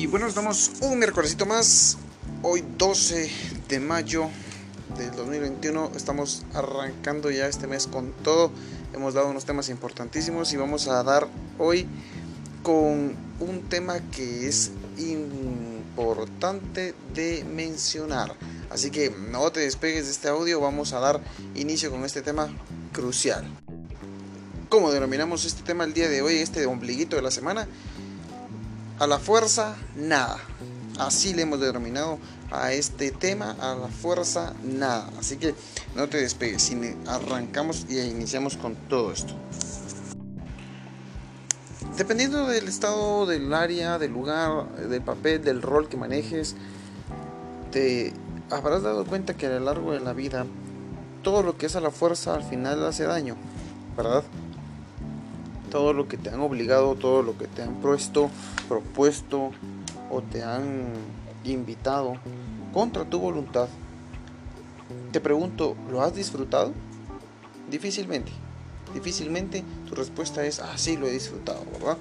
Y 0.00 0.06
bueno, 0.06 0.26
estamos 0.26 0.72
un 0.80 0.98
miércolesito 0.98 1.44
más. 1.44 1.98
Hoy 2.42 2.64
12 2.78 3.30
de 3.68 3.80
mayo 3.80 4.30
del 4.96 5.10
2021. 5.10 5.92
Estamos 5.94 6.42
arrancando 6.54 7.30
ya 7.30 7.46
este 7.46 7.66
mes 7.66 7.86
con 7.86 8.12
todo. 8.24 8.50
Hemos 8.94 9.12
dado 9.12 9.28
unos 9.28 9.44
temas 9.44 9.68
importantísimos 9.68 10.54
y 10.54 10.56
vamos 10.56 10.88
a 10.88 11.02
dar 11.02 11.28
hoy 11.58 11.86
con 12.62 13.14
un 13.40 13.68
tema 13.68 14.00
que 14.10 14.48
es 14.48 14.70
importante 14.96 16.94
de 17.12 17.44
mencionar. 17.44 18.34
Así 18.70 18.90
que 18.90 19.10
no 19.10 19.52
te 19.52 19.60
despegues 19.60 20.06
de 20.06 20.12
este 20.12 20.28
audio, 20.28 20.62
vamos 20.62 20.94
a 20.94 21.00
dar 21.00 21.20
inicio 21.54 21.90
con 21.90 22.06
este 22.06 22.22
tema 22.22 22.48
crucial. 22.94 23.44
¿Cómo 24.70 24.92
denominamos 24.92 25.44
este 25.44 25.62
tema 25.62 25.84
el 25.84 25.92
día 25.92 26.08
de 26.08 26.22
hoy, 26.22 26.36
este 26.36 26.64
ombliguito 26.64 27.16
de 27.16 27.22
la 27.22 27.30
semana? 27.30 27.68
A 29.00 29.06
la 29.06 29.18
fuerza, 29.18 29.76
nada. 29.96 30.36
Así 30.98 31.32
le 31.32 31.40
hemos 31.40 31.58
denominado 31.58 32.18
a 32.50 32.74
este 32.74 33.10
tema, 33.10 33.56
a 33.58 33.74
la 33.74 33.88
fuerza, 33.88 34.52
nada. 34.62 35.08
Así 35.18 35.38
que 35.38 35.54
no 35.96 36.06
te 36.10 36.18
despegues, 36.18 36.70
arrancamos 37.06 37.86
y 37.88 37.98
iniciamos 37.98 38.58
con 38.58 38.76
todo 38.76 39.10
esto. 39.10 39.32
Dependiendo 41.96 42.46
del 42.46 42.68
estado 42.68 43.24
del 43.24 43.54
área, 43.54 43.98
del 43.98 44.12
lugar, 44.12 44.70
del 44.76 45.00
papel, 45.00 45.42
del 45.42 45.62
rol 45.62 45.88
que 45.88 45.96
manejes, 45.96 46.54
te 47.72 48.12
habrás 48.50 48.82
dado 48.82 49.06
cuenta 49.06 49.32
que 49.32 49.46
a 49.46 49.48
lo 49.48 49.60
largo 49.60 49.92
de 49.92 50.00
la 50.00 50.12
vida 50.12 50.44
todo 51.22 51.42
lo 51.42 51.56
que 51.56 51.64
es 51.64 51.74
a 51.74 51.80
la 51.80 51.90
fuerza 51.90 52.34
al 52.34 52.42
final 52.42 52.84
hace 52.84 53.04
daño, 53.04 53.36
¿verdad? 53.96 54.24
Todo 55.70 55.92
lo 55.92 56.08
que 56.08 56.16
te 56.16 56.28
han 56.28 56.40
obligado, 56.40 56.96
todo 56.96 57.22
lo 57.22 57.38
que 57.38 57.46
te 57.46 57.62
han 57.62 57.76
puesto, 57.76 58.30
propuesto 58.68 59.52
o 60.10 60.20
te 60.22 60.42
han 60.42 60.92
invitado 61.44 62.16
contra 62.72 63.04
tu 63.04 63.20
voluntad. 63.20 63.68
Te 65.12 65.20
pregunto, 65.20 65.76
¿lo 65.90 66.02
has 66.02 66.14
disfrutado? 66.14 66.72
Difícilmente. 67.70 68.32
Difícilmente 68.92 69.64
tu 69.88 69.94
respuesta 69.94 70.44
es, 70.44 70.58
ah, 70.58 70.76
sí, 70.76 70.96
lo 70.96 71.06
he 71.06 71.12
disfrutado, 71.12 71.64
¿verdad? 71.72 71.96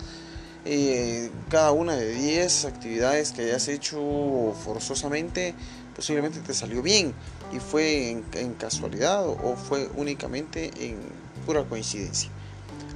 Eh, 0.66 1.32
cada 1.50 1.72
una 1.72 1.96
de 1.96 2.12
10 2.14 2.66
actividades 2.66 3.32
que 3.32 3.44
hayas 3.44 3.68
hecho 3.68 4.54
forzosamente, 4.64 5.54
posiblemente 5.96 6.40
te 6.40 6.54
salió 6.54 6.82
bien 6.82 7.14
y 7.54 7.60
fue 7.60 8.10
en 8.34 8.54
casualidad 8.56 9.28
o 9.28 9.56
fue 9.56 9.90
únicamente 9.96 10.72
en 10.80 10.98
pura 11.46 11.64
coincidencia. 11.64 12.30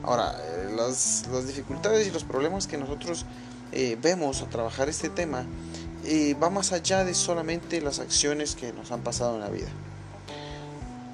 Ahora, 0.03 0.35
eh, 0.37 0.73
las, 0.75 1.25
dificultades 1.47 2.07
y 2.07 2.11
los 2.11 2.23
problemas 2.23 2.67
que 2.67 2.77
nosotros 2.77 3.25
eh, 3.71 3.97
vemos 4.01 4.41
a 4.41 4.45
trabajar 4.47 4.89
este 4.89 5.09
tema 5.09 5.45
eh, 6.05 6.35
va 6.41 6.49
más 6.49 6.73
allá 6.73 7.05
de 7.05 7.13
solamente 7.13 7.81
las 7.81 7.99
acciones 7.99 8.55
que 8.55 8.73
nos 8.73 8.91
han 8.91 9.01
pasado 9.01 9.35
en 9.35 9.41
la 9.41 9.49
vida. 9.49 9.69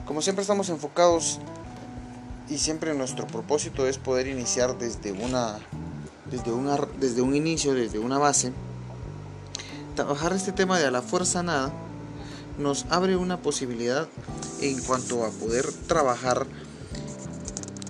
Como 0.06 0.23
siempre 0.23 0.42
estamos 0.42 0.70
enfocados 0.70 1.40
y 2.50 2.58
siempre 2.58 2.96
nuestro 2.96 3.28
propósito 3.28 3.88
es 3.88 4.00
poder 4.00 4.28
iniciar 4.28 4.78
desde 4.80 5.12
una 5.12 5.59
desde, 6.31 6.52
una, 6.52 6.78
desde 7.00 7.22
un 7.22 7.36
inicio, 7.36 7.74
desde 7.74 8.00
una 8.00 8.18
base. 8.18 8.52
Trabajar 9.96 10.34
este 10.34 10.52
tema 10.52 10.80
de 10.80 10.86
a 10.86 10.92
la 10.92 11.02
fuerza 11.02 11.44
nada 11.44 11.72
nos 12.58 12.86
abre 12.90 13.16
una 13.16 13.38
posibilidad 13.38 14.08
en 14.62 14.81
cuanto 14.81 15.26
a 15.26 15.30
poder 15.30 15.66
trabajar 15.88 16.46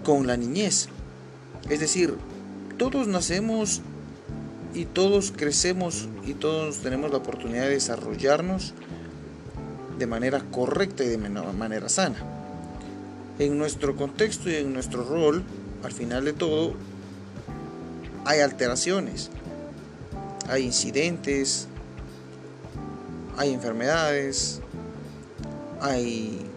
con 0.04 0.28
la 0.28 0.38
niñez. 0.38 0.88
Es 1.70 1.80
decir, 1.80 2.16
todos 2.78 3.08
nacemos 3.08 3.82
y 4.74 4.86
todos 4.86 5.34
crecemos 5.36 6.08
y 6.26 6.34
todos 6.34 6.80
tenemos 6.80 7.12
la 7.12 7.18
oportunidad 7.18 7.64
de 7.64 7.72
desarrollarnos 7.72 8.74
de 9.98 10.08
manera 10.08 10.42
correcta 10.52 11.04
y 11.04 11.08
de 11.08 11.18
manera 11.18 11.90
sana. 11.90 12.18
En 13.38 13.58
nuestro 13.58 13.96
contexto 13.96 14.50
y 14.50 14.56
en 14.56 14.74
nuestro 14.74 15.04
rol, 15.04 15.44
al 15.84 15.92
final 15.92 16.26
de 16.26 16.34
todo, 16.34 16.74
hay 18.26 18.40
alteraciones, 18.42 19.30
hay 20.48 20.64
incidentes, 20.64 21.68
hay 23.38 23.54
enfermedades, 23.54 24.62
hay 25.82 26.49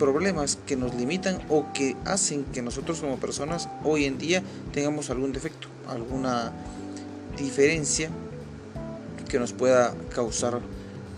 problemas 0.00 0.56
que 0.66 0.76
nos 0.76 0.94
limitan 0.94 1.38
o 1.50 1.72
que 1.74 1.94
hacen 2.06 2.44
que 2.46 2.62
nosotros 2.62 3.00
como 3.00 3.18
personas 3.18 3.68
hoy 3.84 4.06
en 4.06 4.16
día 4.16 4.42
tengamos 4.72 5.10
algún 5.10 5.32
defecto, 5.34 5.68
alguna 5.86 6.52
diferencia 7.36 8.08
que 9.28 9.38
nos 9.38 9.52
pueda 9.52 9.94
causar 10.14 10.60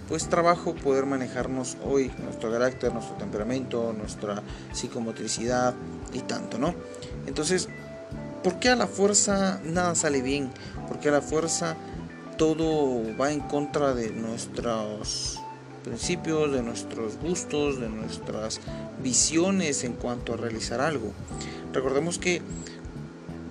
pues 0.08 0.28
trabajo 0.28 0.74
poder 0.74 1.06
manejarnos 1.06 1.76
hoy 1.84 2.10
nuestro 2.24 2.50
carácter, 2.50 2.92
nuestro 2.92 3.14
temperamento, 3.14 3.94
nuestra 3.96 4.42
psicomotricidad 4.72 5.74
y 6.12 6.18
tanto, 6.20 6.58
¿no? 6.58 6.74
Entonces, 7.26 7.68
¿por 8.42 8.58
qué 8.58 8.70
a 8.70 8.76
la 8.76 8.88
fuerza 8.88 9.60
nada 9.64 9.94
sale 9.94 10.22
bien? 10.22 10.50
¿Por 10.88 10.98
qué 10.98 11.08
a 11.08 11.12
la 11.12 11.22
fuerza 11.22 11.76
todo 12.36 13.16
va 13.16 13.30
en 13.30 13.40
contra 13.40 13.94
de 13.94 14.10
nuestros 14.10 15.41
principios, 15.82 16.52
de 16.52 16.62
nuestros 16.62 17.16
gustos, 17.18 17.80
de 17.80 17.88
nuestras 17.88 18.60
visiones 19.02 19.84
en 19.84 19.92
cuanto 19.92 20.34
a 20.34 20.36
realizar 20.36 20.80
algo. 20.80 21.12
Recordemos 21.72 22.18
que 22.18 22.42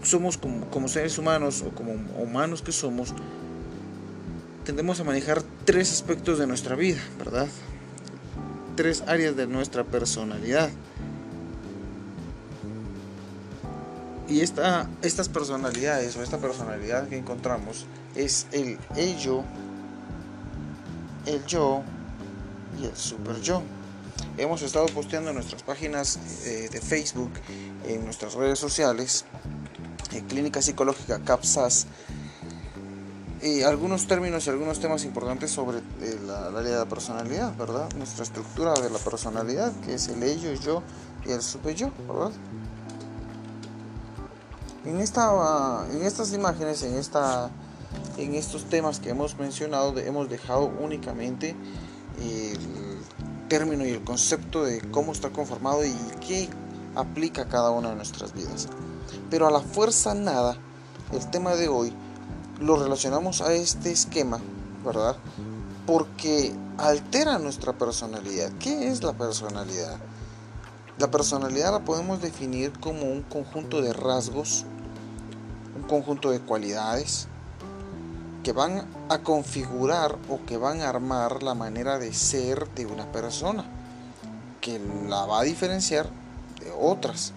somos 0.04 0.38
como, 0.38 0.88
seres 0.88 1.18
humanos 1.18 1.64
o 1.66 1.70
como 1.70 1.94
humanos 2.22 2.62
que 2.62 2.72
somos, 2.72 3.14
tendemos 4.66 5.00
a 5.00 5.04
manejar 5.04 5.44
tres 5.66 5.92
aspectos 5.92 6.40
de 6.40 6.48
nuestra 6.48 6.76
vida, 6.76 7.00
¿verdad? 7.18 7.48
Tres 8.76 9.04
áreas 9.08 9.36
de 9.36 9.48
nuestra 9.48 9.84
personalidad. 9.84 10.70
Y 14.28 14.40
esta, 14.40 14.90
estas 15.02 15.28
personalidades 15.28 16.16
o 16.16 16.24
esta 16.24 16.38
personalidad 16.38 17.10
que 17.10 17.18
encontramos 17.18 17.86
es 18.16 18.48
el 18.54 18.78
ello, 18.96 19.44
el 21.26 21.46
yo 21.46 21.84
el 22.86 22.96
super 22.96 23.40
yo. 23.42 23.62
Hemos 24.38 24.62
estado 24.62 24.86
posteando 24.88 25.30
en 25.30 25.36
nuestras 25.36 25.64
páginas 25.64 26.20
eh, 26.46 26.70
de 26.72 26.82
Facebook, 26.82 27.32
en 27.86 28.06
nuestras 28.06 28.34
redes 28.34 28.60
sociales, 28.60 29.26
en 30.14 30.26
Clínica 30.26 30.62
Psicológica 30.62 31.20
CAPSAS, 31.20 31.88
y 33.42 33.64
algunos 33.64 34.06
términos 34.06 34.46
y 34.46 34.52
algunos 34.52 34.80
temas 34.80 35.04
importantes 35.04 35.50
sobre 35.52 35.80
eh, 35.80 36.20
la, 36.26 36.48
área 36.48 36.72
de 36.72 36.78
la 36.78 36.86
personalidad, 36.86 37.56
¿verdad? 37.58 37.92
Nuestra 37.98 38.24
estructura 38.24 38.74
de 38.74 38.90
la 38.90 39.00
personalidad, 39.00 39.72
que 39.82 39.96
es 39.96 40.08
el 40.10 40.22
ello, 40.22 40.54
yo 40.54 40.84
y 41.26 41.32
el 41.32 41.42
super 41.42 41.74
yo, 41.74 41.92
¿verdad? 42.08 42.32
En, 44.86 45.00
esta, 45.00 45.86
en 45.92 46.04
estas 46.04 46.34
imágenes, 46.34 46.84
en, 46.84 46.96
esta, 46.96 47.50
en 48.18 48.36
estos 48.36 48.66
temas 48.66 49.00
que 49.00 49.10
hemos 49.10 49.38
mencionado, 49.38 49.98
hemos 49.98 50.30
dejado 50.30 50.66
únicamente 50.66 51.56
el 52.22 52.58
término 53.50 53.86
y 53.86 53.90
el 53.90 54.04
concepto 54.04 54.64
de 54.64 54.82
cómo 54.92 55.12
está 55.12 55.30
conformado 55.30 55.86
y 55.86 55.94
qué 56.26 56.50
aplica 56.96 57.48
cada 57.48 57.72
una 57.72 57.90
de 57.90 57.96
nuestras 57.96 58.34
vidas. 58.34 58.68
Pero 59.30 59.48
a 59.48 59.52
la 59.52 59.62
fuerza 59.62 60.14
nada, 60.14 60.58
el 61.12 61.30
tema 61.30 61.56
de 61.56 61.68
hoy 61.68 61.94
lo 62.60 62.82
relacionamos 62.82 63.42
a 63.42 63.54
este 63.54 63.92
esquema, 63.92 64.40
¿verdad? 64.86 65.18
Porque 65.86 66.54
altera 66.78 67.40
nuestra 67.40 67.74
personalidad. 67.74 68.52
¿Qué 68.60 68.88
es 68.90 69.04
la 69.04 69.14
personalidad? 69.14 69.98
La 70.98 71.10
personalidad 71.10 71.72
la 71.72 71.80
podemos 71.80 72.22
definir 72.22 72.72
como 72.80 73.04
un 73.04 73.24
conjunto 73.24 73.82
de 73.82 73.92
rasgos, 73.94 74.66
un 75.76 75.84
conjunto 75.84 76.30
de 76.30 76.40
cualidades, 76.40 77.28
que 78.44 78.54
van 78.54 78.88
a 79.10 79.20
configurar 79.20 80.18
o 80.30 80.44
que 80.46 80.58
van 80.58 80.82
a 80.82 80.90
armar 80.90 81.44
la 81.44 81.54
manera 81.54 82.00
de 82.00 82.14
ser 82.14 82.68
de 82.70 82.86
una 82.86 83.12
persona, 83.12 83.66
que 84.60 84.80
la 85.08 85.26
va 85.26 85.42
a 85.42 85.44
diferenciar 85.44 86.08
de 86.60 86.72
otras. 86.72 87.34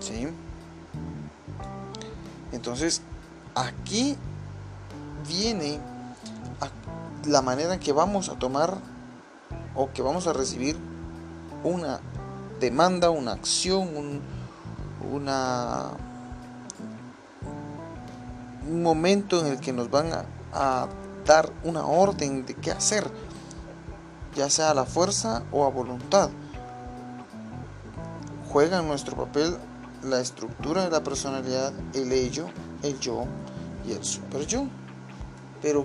¿Sí? 0.00 0.28
Entonces, 2.52 3.02
aquí 3.54 4.16
viene 5.26 5.80
la 7.26 7.42
manera 7.42 7.74
en 7.74 7.80
que 7.80 7.92
vamos 7.92 8.28
a 8.28 8.38
tomar 8.38 8.78
o 9.74 9.92
que 9.92 10.02
vamos 10.02 10.26
a 10.26 10.32
recibir 10.32 10.76
una 11.64 12.00
demanda, 12.60 13.10
una 13.10 13.32
acción, 13.32 14.20
una 15.12 15.92
un 18.68 18.82
momento 18.82 19.40
en 19.40 19.52
el 19.52 19.60
que 19.60 19.72
nos 19.72 19.90
van 19.90 20.12
a, 20.52 20.88
dar 21.24 21.52
una 21.62 21.84
orden 21.84 22.46
de 22.46 22.54
qué 22.54 22.70
hacer, 22.70 23.10
ya 24.34 24.48
sea 24.48 24.70
a 24.70 24.74
la 24.74 24.86
fuerza 24.86 25.42
o 25.52 25.66
a 25.66 25.68
voluntad. 25.68 26.30
Juega 28.50 28.78
en 28.78 28.88
nuestro 28.88 29.14
papel 29.14 29.58
la 30.02 30.20
estructura 30.20 30.84
de 30.84 30.90
la 30.90 31.02
personalidad, 31.02 31.74
el 31.92 32.12
ello, 32.12 32.46
el 32.82 32.98
yo 32.98 33.26
y 33.86 33.92
el 33.92 34.02
super 34.02 34.46
yo. 34.46 34.64
Pero, 35.60 35.84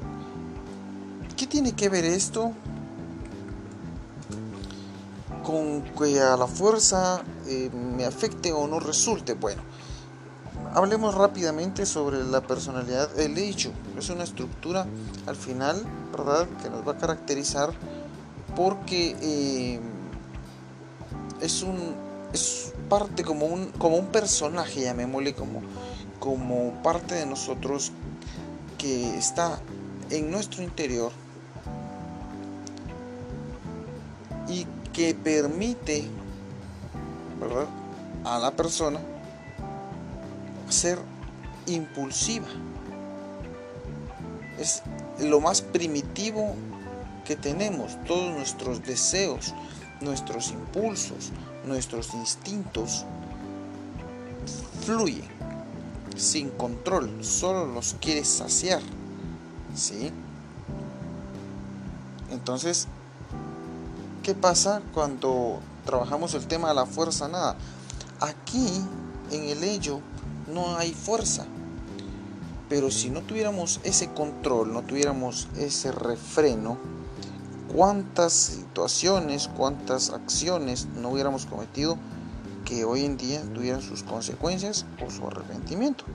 ¿qué 1.35 1.45
tiene 1.45 1.73
que 1.73 1.89
ver 1.89 2.05
esto 2.05 2.53
con 5.43 5.81
que 5.81 6.21
a 6.21 6.37
la 6.37 6.47
fuerza 6.47 7.21
eh, 7.47 7.69
me 7.69 8.05
afecte 8.05 8.53
o 8.53 8.65
no 8.65 8.79
resulte? 8.79 9.33
Bueno, 9.33 9.61
hablemos 10.73 11.15
rápidamente 11.15 11.85
sobre 11.85 12.23
la 12.23 12.41
personalidad. 12.41 13.19
El 13.19 13.37
hecho 13.37 13.71
es 13.97 14.09
una 14.09 14.23
estructura 14.23 14.85
al 15.27 15.35
final, 15.35 15.83
¿verdad?, 16.11 16.47
que 16.61 16.69
nos 16.69 16.87
va 16.87 16.93
a 16.93 16.97
caracterizar 16.97 17.71
porque 18.55 19.15
eh, 19.21 19.79
es 21.41 21.63
un 21.63 21.95
es 22.33 22.73
parte 22.89 23.23
como 23.23 23.45
un 23.45 23.67
como 23.73 23.97
un 23.97 24.07
personaje 24.07 24.81
llamémosle 24.81 25.33
como 25.33 25.61
como 26.19 26.81
parte 26.81 27.15
de 27.15 27.25
nosotros 27.25 27.91
que 28.77 29.17
está 29.17 29.59
en 30.09 30.31
nuestro 30.31 30.63
interior 30.63 31.11
y 34.47 34.65
que 34.93 35.15
permite 35.15 36.05
¿verdad? 37.39 37.67
a 38.23 38.39
la 38.39 38.51
persona 38.51 38.99
ser 40.73 40.99
impulsiva 41.67 42.47
es 44.59 44.83
lo 45.19 45.39
más 45.39 45.61
primitivo 45.61 46.55
que 47.25 47.35
tenemos 47.35 47.97
todos 48.05 48.33
nuestros 48.33 48.83
deseos 48.83 49.53
nuestros 50.01 50.51
impulsos 50.51 51.31
nuestros 51.65 52.13
instintos 52.13 53.05
fluyen 54.85 55.33
sin 56.15 56.49
control, 56.49 57.23
solo 57.23 57.65
los 57.65 57.95
quiere 57.99 58.23
saciar. 58.23 58.81
¿Sí? 59.75 60.11
Entonces, 62.31 62.87
¿qué 64.21 64.35
pasa 64.35 64.81
cuando 64.93 65.59
trabajamos 65.85 66.33
el 66.33 66.45
tema 66.47 66.69
de 66.69 66.75
la 66.75 66.85
fuerza? 66.85 67.27
Nada. 67.27 67.55
Aquí, 68.19 68.81
en 69.31 69.43
el 69.45 69.63
ello, 69.63 69.99
no 70.47 70.77
hay 70.77 70.93
fuerza. 70.93 71.45
Pero 72.69 72.91
si 72.91 73.09
no 73.09 73.21
tuviéramos 73.21 73.79
ese 73.83 74.09
control, 74.13 74.73
no 74.73 74.81
tuviéramos 74.83 75.47
ese 75.57 75.91
refreno, 75.91 76.77
cuántas 77.73 78.33
situaciones, 78.33 79.49
cuántas 79.55 80.11
acciones 80.11 80.87
no 80.95 81.09
hubiéramos 81.09 81.45
cometido 81.45 81.97
que 82.65 82.85
hoy 82.85 83.05
en 83.05 83.17
día 83.17 83.41
tuvieran 83.53 83.81
sus 83.81 84.03
consecuencias 84.03 84.85
o 85.05 85.09
su 85.09 85.27
arrepentimiento. 85.27 86.05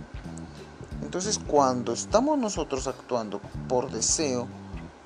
Entonces 1.02 1.38
cuando 1.38 1.92
estamos 1.92 2.38
nosotros 2.38 2.86
actuando 2.86 3.40
por 3.68 3.90
deseo, 3.90 4.46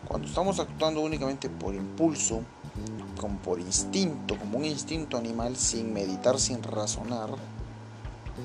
cuando 0.07 0.29
estamos 0.29 0.61
actuando 0.61 1.01
únicamente 1.01 1.49
por 1.49 1.75
impulso, 1.75 2.43
como 3.21 3.39
por 3.39 3.61
instinto, 3.61 4.39
como 4.39 4.59
un 4.59 4.65
instinto 4.65 5.17
animal 5.17 5.57
sin 5.57 5.93
meditar, 5.93 6.39
sin 6.39 6.63
razonar, 6.63 7.31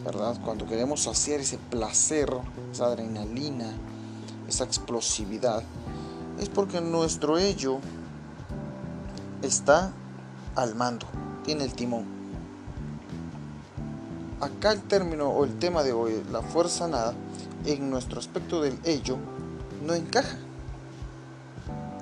¿verdad? 0.06 0.38
Cuando 0.44 0.66
queremos 0.66 1.04
saciar 1.04 1.40
ese 1.40 1.58
placer, 1.58 2.30
esa 2.72 2.86
adrenalina, 2.86 3.72
esa 4.48 4.64
explosividad, 4.64 5.64
es 6.40 6.50
porque 6.50 6.82
nuestro 6.82 7.38
ello 7.38 7.80
está 9.42 9.92
al 10.56 10.76
mando, 10.76 11.06
tiene 11.44 11.64
el 11.64 11.74
timón. 11.74 12.06
Acá 14.40 14.72
el 14.72 14.82
término 14.82 15.30
o 15.30 15.46
el 15.46 15.58
tema 15.58 15.84
de 15.84 15.94
hoy, 15.94 16.24
la 16.32 16.42
fuerza 16.42 16.88
nada, 16.88 17.14
en 17.66 17.90
nuestro 17.90 18.20
aspecto 18.20 18.62
del 18.62 18.78
ello, 18.84 19.18
no 19.86 19.94
encaja. 19.94 20.38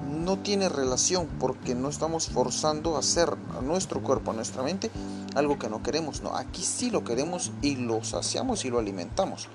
No 0.09 0.37
tiene 0.39 0.69
relación 0.69 1.27
porque 1.39 1.75
no 1.75 1.89
estamos 1.89 2.27
forzando 2.27 2.95
a 2.95 2.99
hacer 2.99 3.35
a 3.57 3.61
nuestro 3.61 4.01
cuerpo, 4.01 4.31
a 4.31 4.33
nuestra 4.33 4.63
mente, 4.63 4.91
algo 5.35 5.59
que 5.59 5.69
no 5.69 5.83
queremos. 5.83 6.21
No, 6.21 6.35
aquí 6.35 6.63
sí 6.63 6.89
lo 6.89 7.03
queremos 7.03 7.51
y 7.61 7.75
lo 7.75 8.03
saciamos 8.03 8.65
y 8.65 8.69
lo 8.69 8.79
alimentamos. 8.79 9.47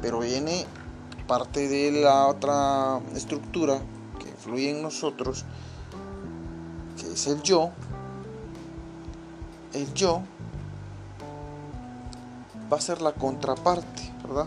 Pero 0.00 0.20
viene 0.20 0.66
parte 1.26 1.68
de 1.68 1.92
la 1.92 2.26
otra 2.26 3.00
estructura 3.14 3.80
que 4.18 4.32
fluye 4.32 4.70
en 4.70 4.82
nosotros, 4.82 5.44
que 6.98 7.12
es 7.12 7.26
el 7.26 7.42
yo, 7.42 7.70
el 9.72 9.92
yo 9.94 10.22
va 12.72 12.76
a 12.76 12.80
ser 12.80 13.02
la 13.02 13.12
contraparte, 13.12 14.12
¿verdad? 14.22 14.46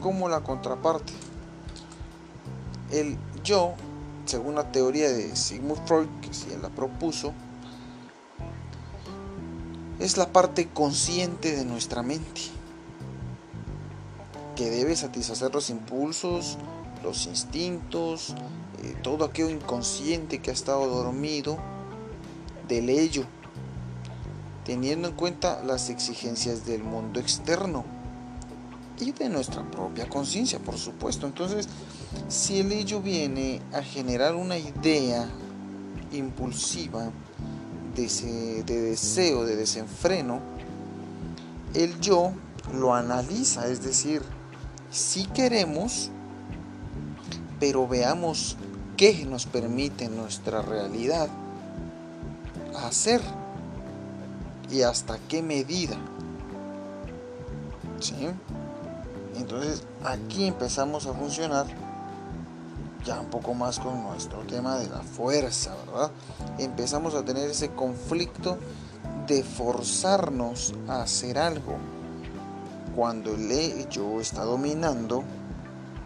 Como 0.00 0.28
la 0.28 0.40
contraparte. 0.40 1.12
El 2.90 3.16
yo, 3.42 3.74
según 4.34 4.56
la 4.56 4.72
teoría 4.72 5.12
de 5.12 5.36
Sigmund 5.36 5.86
Freud, 5.86 6.08
que 6.20 6.52
él 6.52 6.60
la 6.60 6.68
propuso, 6.68 7.32
es 10.00 10.16
la 10.16 10.32
parte 10.32 10.68
consciente 10.68 11.54
de 11.54 11.64
nuestra 11.64 12.02
mente, 12.02 12.40
que 14.56 14.70
debe 14.70 14.96
satisfacer 14.96 15.54
los 15.54 15.70
impulsos, 15.70 16.58
los 17.04 17.26
instintos, 17.26 18.34
eh, 18.82 18.96
todo 19.04 19.24
aquello 19.24 19.50
inconsciente 19.50 20.40
que 20.40 20.50
ha 20.50 20.52
estado 20.52 20.84
dormido 20.88 21.56
del 22.66 22.90
ello, 22.90 23.22
teniendo 24.64 25.06
en 25.06 25.14
cuenta 25.14 25.62
las 25.62 25.90
exigencias 25.90 26.66
del 26.66 26.82
mundo 26.82 27.20
externo 27.20 27.84
y 28.98 29.12
de 29.12 29.28
nuestra 29.28 29.62
propia 29.70 30.08
conciencia, 30.08 30.58
por 30.58 30.76
supuesto. 30.76 31.24
Entonces, 31.24 31.68
si 32.28 32.60
el 32.60 32.72
ello 32.72 33.00
viene 33.00 33.60
a 33.72 33.82
generar 33.82 34.34
una 34.34 34.58
idea 34.58 35.28
impulsiva 36.12 37.10
de, 37.94 38.62
de 38.64 38.80
deseo, 38.80 39.44
de 39.44 39.56
desenfreno, 39.56 40.40
el 41.74 42.00
yo 42.00 42.32
lo 42.72 42.94
analiza, 42.94 43.68
es 43.68 43.82
decir, 43.82 44.22
si 44.90 45.24
queremos, 45.26 46.10
pero 47.60 47.86
veamos 47.86 48.56
qué 48.96 49.24
nos 49.26 49.46
permite 49.46 50.08
nuestra 50.08 50.62
realidad 50.62 51.28
hacer 52.76 53.20
y 54.70 54.82
hasta 54.82 55.18
qué 55.28 55.42
medida. 55.42 55.96
¿Sí? 58.00 58.28
Entonces 59.36 59.84
aquí 60.04 60.46
empezamos 60.46 61.06
a 61.06 61.12
funcionar 61.12 61.66
ya 63.04 63.20
un 63.20 63.26
poco 63.26 63.54
más 63.54 63.78
con 63.78 64.02
nuestro 64.02 64.40
tema 64.40 64.78
de 64.78 64.88
la 64.88 65.00
fuerza, 65.00 65.74
¿verdad? 65.86 66.10
Empezamos 66.58 67.14
a 67.14 67.24
tener 67.24 67.50
ese 67.50 67.70
conflicto 67.70 68.58
de 69.26 69.42
forzarnos 69.42 70.74
a 70.88 71.02
hacer 71.02 71.38
algo. 71.38 71.76
Cuando 72.96 73.34
el 73.34 73.50
hecho 73.50 74.20
está 74.20 74.44
dominando, 74.44 75.24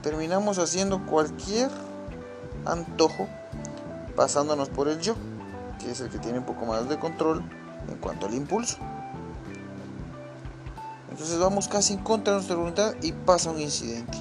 terminamos 0.02 0.59
haciendo 0.59 1.05
cualquier 1.07 1.71
antojo 2.64 3.28
pasándonos 4.17 4.69
por 4.69 4.88
el 4.88 5.00
yo, 5.00 5.14
que 5.78 5.93
es 5.93 6.00
el 6.00 6.09
que 6.09 6.19
tiene 6.19 6.38
un 6.38 6.45
poco 6.45 6.67
más 6.67 6.88
de 6.88 6.99
control 6.99 7.43
en 7.88 7.97
cuanto 7.99 8.26
al 8.26 8.35
impulso. 8.35 8.78
Entonces 11.11 11.38
vamos 11.38 11.69
casi 11.69 11.95
en 11.95 12.00
contra 12.00 12.33
de 12.33 12.38
nuestra 12.38 12.57
voluntad 12.57 12.95
y 13.02 13.12
pasa 13.12 13.50
un 13.50 13.61
incidente, 13.61 14.19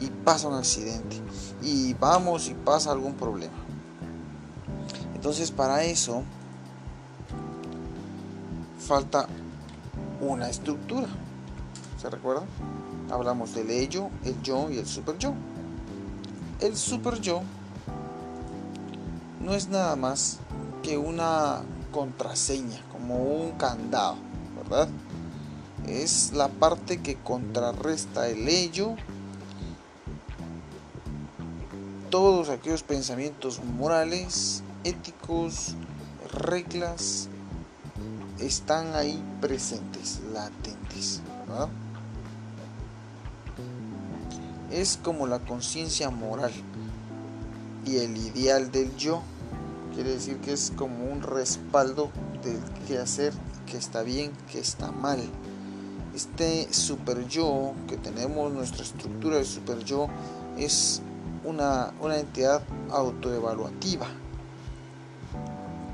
y 0.00 0.08
pasa 0.24 0.48
un 0.48 0.54
accidente, 0.54 1.16
y 1.62 1.94
vamos 1.94 2.48
y 2.48 2.54
pasa 2.54 2.90
algún 2.90 3.14
problema. 3.14 3.54
Entonces 5.14 5.50
para 5.50 5.84
eso 5.84 6.22
falta 8.78 9.26
una 10.20 10.48
estructura. 10.48 11.08
¿Se 12.00 12.08
recuerda? 12.08 12.44
Hablamos 13.10 13.54
del 13.54 13.70
ello, 13.70 14.08
el 14.24 14.40
yo 14.42 14.70
y 14.70 14.78
el 14.78 14.86
super 14.86 15.18
yo. 15.18 15.34
El 16.60 16.76
super 16.76 17.20
yo 17.20 17.42
no 19.40 19.54
es 19.54 19.68
nada 19.68 19.96
más 19.96 20.38
que 20.82 20.96
una 20.96 21.62
contraseña, 21.92 22.80
como 22.92 23.16
un 23.16 23.52
candado, 23.52 24.16
¿verdad? 24.56 24.88
Es 25.86 26.32
la 26.32 26.48
parte 26.48 27.00
que 27.00 27.16
contrarresta 27.16 28.28
el 28.28 28.48
ello, 28.48 28.94
todos 32.10 32.48
aquellos 32.48 32.82
pensamientos 32.82 33.62
morales, 33.62 34.62
éticos, 34.82 35.76
reglas, 36.32 37.28
están 38.40 38.94
ahí 38.94 39.22
presentes, 39.40 40.20
latentes. 40.32 41.22
Es 44.70 44.98
como 45.02 45.26
la 45.26 45.38
conciencia 45.40 46.10
moral 46.10 46.52
y 47.86 47.98
el 47.98 48.16
ideal 48.16 48.70
del 48.72 48.94
yo. 48.96 49.22
Quiere 49.94 50.10
decir 50.10 50.38
que 50.38 50.52
es 50.52 50.72
como 50.76 51.04
un 51.04 51.22
respaldo 51.22 52.10
del 52.42 52.60
qué 52.86 52.98
hacer, 52.98 53.32
que 53.66 53.76
está 53.76 54.02
bien, 54.02 54.32
que 54.50 54.58
está 54.58 54.90
mal. 54.90 55.20
este 56.14 56.72
super 56.72 57.26
yo 57.28 57.72
que 57.88 57.96
tenemos, 57.96 58.52
nuestra 58.52 58.82
estructura 58.82 59.36
de 59.36 59.44
super 59.44 59.78
yo, 59.84 60.08
es 60.58 61.02
una, 61.44 61.92
una 62.00 62.18
entidad 62.18 62.62
autoevaluativa, 62.90 64.06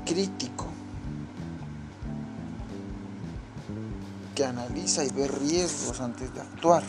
crítico, 0.05 0.65
que 4.35 4.45
analiza 4.45 5.03
y 5.03 5.09
ve 5.09 5.27
riesgos 5.27 5.99
antes 5.99 6.33
de 6.33 6.41
actuar, 6.41 6.83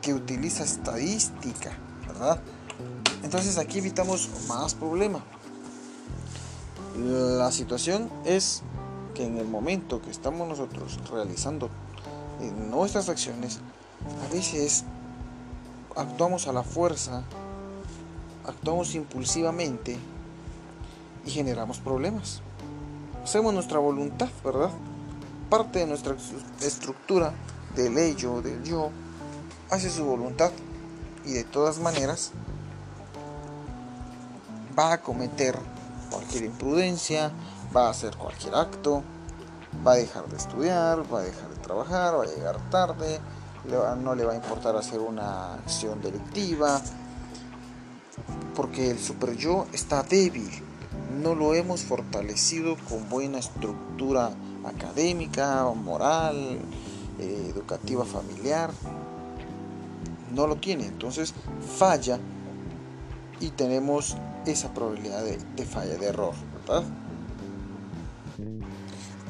que 0.00 0.12
utiliza 0.12 0.64
estadística, 0.64 1.70
¿verdad? 2.08 2.40
Entonces 3.22 3.56
aquí 3.56 3.78
evitamos 3.78 4.28
más 4.48 4.74
problema. 4.74 5.22
La 6.96 7.52
situación 7.52 8.10
es 8.24 8.62
que 9.14 9.24
en 9.24 9.38
el 9.38 9.46
momento 9.46 10.02
que 10.02 10.10
estamos 10.10 10.48
nosotros 10.48 10.98
realizando 11.10 11.70
eh, 12.40 12.50
nuestras 12.50 13.08
acciones, 13.08 13.60
a 14.28 14.34
veces 14.34 14.84
actuamos 15.96 16.46
a 16.46 16.52
la 16.52 16.62
fuerza, 16.62 17.24
actuamos 18.46 18.94
impulsivamente 18.94 19.98
y 21.24 21.30
generamos 21.30 21.78
problemas. 21.78 22.42
Hacemos 23.24 23.54
nuestra 23.54 23.78
voluntad, 23.78 24.28
¿verdad? 24.44 24.70
Parte 25.48 25.80
de 25.80 25.86
nuestra 25.86 26.16
estructura 26.60 27.32
del 27.76 27.96
ello, 27.98 28.42
del 28.42 28.62
yo, 28.64 28.90
hace 29.70 29.90
su 29.90 30.04
voluntad 30.04 30.50
y 31.24 31.32
de 31.32 31.44
todas 31.44 31.78
maneras 31.78 32.32
va 34.78 34.94
a 34.94 35.00
cometer 35.00 35.56
cualquier 36.10 36.44
imprudencia, 36.44 37.30
va 37.74 37.86
a 37.86 37.90
hacer 37.90 38.16
cualquier 38.16 38.54
acto, 38.54 39.02
va 39.86 39.92
a 39.92 39.96
dejar 39.96 40.26
de 40.28 40.36
estudiar, 40.36 41.12
va 41.12 41.20
a 41.20 41.22
dejar 41.22 41.48
de 41.48 41.56
trabajar, 41.56 42.18
va 42.18 42.24
a 42.24 42.26
llegar 42.26 42.58
tarde, 42.70 43.20
no 44.02 44.14
le 44.14 44.24
va 44.24 44.32
a 44.32 44.36
importar 44.36 44.76
hacer 44.76 45.00
una 45.00 45.54
acción 45.54 46.00
delictiva, 46.02 46.80
porque 48.54 48.90
el 48.90 48.98
super 48.98 49.36
yo 49.36 49.66
está 49.72 50.02
débil, 50.02 50.50
no 51.22 51.34
lo 51.34 51.54
hemos 51.54 51.82
fortalecido 51.82 52.76
con 52.88 53.08
buena 53.08 53.38
estructura 53.38 54.30
académica, 54.64 55.64
moral, 55.74 56.58
eh, 57.18 57.50
educativa 57.50 58.04
familiar, 58.04 58.70
no 60.34 60.46
lo 60.46 60.56
tiene, 60.56 60.86
entonces 60.86 61.34
falla 61.78 62.18
y 63.40 63.50
tenemos 63.50 64.16
esa 64.46 64.72
probabilidad 64.72 65.22
de, 65.24 65.64
falla, 65.64 65.96
de 65.96 66.06
error, 66.06 66.34
¿verdad? 66.60 66.84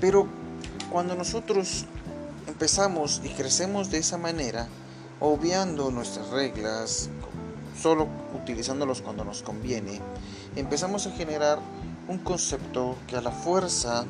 Pero 0.00 0.26
cuando 0.90 1.14
nosotros 1.14 1.86
empezamos 2.62 3.21
y 3.25 3.28
crecemos 3.31 3.90
de 3.90 3.99
esa 3.99 4.19
manera, 4.19 4.69
obviando 5.19 5.90
nuestras 5.90 6.28
reglas, 6.28 7.11
solo 7.76 8.07
utilizándolos 8.40 9.02
cuando 9.02 9.25
nos 9.25 9.42
conviene, 9.42 10.00
empezamos 10.54 11.09
a 11.09 11.11
generar 11.11 11.59
un 12.07 12.19
concepto 12.19 12.95
que 13.09 13.16
a 13.16 13.21
la 13.21 13.33
fuerza 13.33 14.04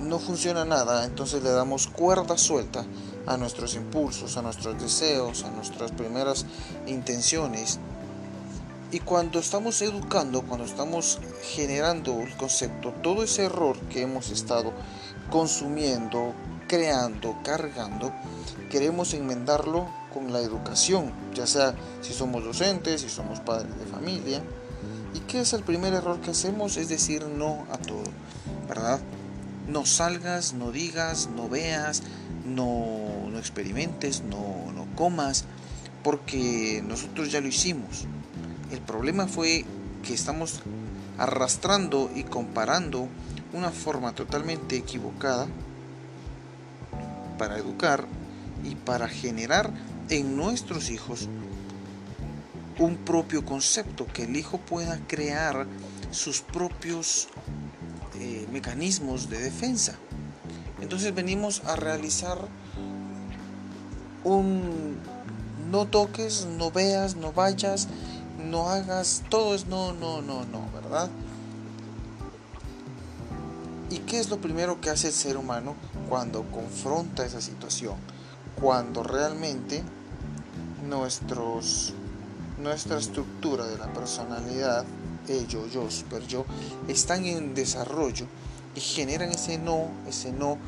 no 0.00 0.18
funciona 0.18 0.64
nada, 0.64 1.04
entonces 1.04 1.42
le 1.42 1.50
damos 1.50 1.86
cuerda 1.86 2.38
suelta 2.38 2.86
a 3.26 3.36
nuestros 3.36 3.74
impulsos, 3.74 4.38
a 4.38 4.42
nuestros 4.42 4.80
deseos, 4.80 5.44
a 5.44 5.50
nuestras 5.50 5.92
primeras 5.92 6.46
intenciones. 6.86 7.78
Y 8.90 9.00
cuando 9.00 9.38
estamos 9.38 9.82
educando, 9.82 10.40
cuando 10.40 10.64
estamos 10.64 11.18
generando 11.42 12.20
el 12.22 12.34
concepto, 12.38 12.94
todo 13.02 13.22
ese 13.22 13.44
error 13.44 13.76
que 13.90 14.00
hemos 14.00 14.30
estado 14.30 14.72
consumiendo, 15.30 16.34
creando, 16.68 17.36
cargando, 17.44 18.12
queremos 18.70 19.14
enmendarlo 19.14 19.88
con 20.12 20.32
la 20.32 20.40
educación, 20.40 21.12
ya 21.34 21.46
sea 21.46 21.74
si 22.00 22.12
somos 22.12 22.44
docentes, 22.44 23.02
si 23.02 23.08
somos 23.08 23.40
padres 23.40 23.76
de 23.78 23.86
familia. 23.86 24.42
¿Y 25.14 25.20
qué 25.20 25.40
es 25.40 25.52
el 25.52 25.62
primer 25.62 25.94
error 25.94 26.20
que 26.20 26.30
hacemos? 26.30 26.76
Es 26.76 26.88
decir 26.88 27.24
no 27.26 27.66
a 27.70 27.78
todo, 27.78 28.04
¿verdad? 28.68 29.00
No 29.68 29.84
salgas, 29.86 30.52
no 30.52 30.70
digas, 30.70 31.28
no 31.34 31.48
veas, 31.48 32.02
no, 32.44 33.28
no 33.30 33.38
experimentes, 33.38 34.22
no, 34.22 34.72
no 34.72 34.86
comas, 34.94 35.44
porque 36.02 36.82
nosotros 36.86 37.32
ya 37.32 37.40
lo 37.40 37.48
hicimos. 37.48 38.06
El 38.70 38.80
problema 38.80 39.26
fue 39.26 39.64
que 40.02 40.14
estamos 40.14 40.60
arrastrando 41.18 42.10
y 42.14 42.24
comparando 42.24 43.08
una 43.52 43.70
forma 43.70 44.12
totalmente 44.12 44.76
equivocada 44.76 45.46
para 47.38 47.58
educar 47.58 48.06
y 48.64 48.74
para 48.74 49.08
generar 49.08 49.70
en 50.08 50.36
nuestros 50.36 50.90
hijos 50.90 51.28
un 52.78 52.96
propio 52.96 53.44
concepto, 53.44 54.06
que 54.06 54.24
el 54.24 54.36
hijo 54.36 54.58
pueda 54.58 54.98
crear 55.06 55.66
sus 56.10 56.40
propios 56.40 57.28
eh, 58.18 58.46
mecanismos 58.52 59.30
de 59.30 59.38
defensa. 59.38 59.96
Entonces 60.80 61.14
venimos 61.14 61.62
a 61.64 61.76
realizar 61.76 62.38
un 64.24 64.98
no 65.70 65.86
toques, 65.86 66.46
no 66.46 66.70
veas, 66.70 67.16
no 67.16 67.32
vayas, 67.32 67.88
no 68.44 68.68
hagas, 68.68 69.22
todo 69.30 69.54
es 69.54 69.66
no, 69.66 69.92
no, 69.92 70.20
no, 70.22 70.44
no, 70.44 70.70
¿verdad? 70.72 71.10
¿Y 73.88 73.98
qué 74.00 74.18
es 74.18 74.30
lo 74.30 74.40
primero 74.40 74.80
que 74.80 74.90
hace 74.90 75.08
el 75.08 75.12
ser 75.12 75.36
humano 75.36 75.76
cuando 76.08 76.42
confronta 76.50 77.24
esa 77.24 77.40
situación? 77.40 77.94
Cuando 78.60 79.02
realmente 79.02 79.82
nuestros, 80.88 81.94
nuestra 82.60 82.98
estructura 82.98 83.66
de 83.66 83.78
la 83.78 83.92
personalidad, 83.92 84.84
ello, 85.28 85.66
yo, 85.68 85.90
super 85.90 86.26
yo, 86.26 86.44
están 86.88 87.26
en 87.26 87.54
desarrollo 87.54 88.26
y 88.74 88.80
generan 88.80 89.30
ese 89.30 89.58
no, 89.58 89.88
ese 90.08 90.32
no 90.32 90.58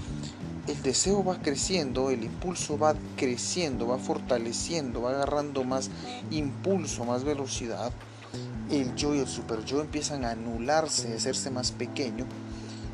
el 0.69 0.83
deseo 0.83 1.25
va 1.25 1.41
creciendo, 1.41 2.11
el 2.11 2.25
impulso 2.25 2.79
va 2.79 2.95
creciendo, 3.17 3.89
va 3.89 3.99
fortaleciendo, 3.99 5.03
va 5.03 5.11
agarrando 5.11 5.65
más 5.65 5.91
impulso, 6.31 7.05
más 7.05 7.25
velocidad, 7.25 7.91
el 8.71 8.95
yo 8.95 9.15
y 9.15 9.21
el 9.21 9.27
super 9.27 9.65
yo 9.65 9.81
empiezan 9.81 10.25
a 10.25 10.33
anularse, 10.33 11.13
a 11.13 11.17
hacerse 11.17 11.51
más 11.51 11.73
pequeño. 11.73 12.27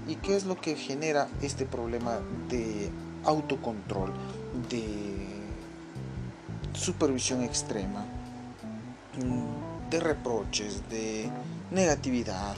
¿Y 0.07 0.17
qué 0.17 0.37
es 0.37 0.45
lo 0.45 0.61
que 0.61 0.77
genera 0.77 1.29
este 1.41 1.65
problema 1.65 2.21
de 2.49 2.91
autocontrol, 3.25 4.13
de 4.69 5.17
supervisión 6.75 7.43
extrema, 7.43 8.05
de 9.91 10.01
reproches, 10.01 10.89
de 10.91 11.31
negatividad? 11.71 12.55